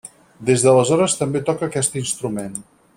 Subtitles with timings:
[0.49, 2.61] Des d'aleshores també toca aquest instrument.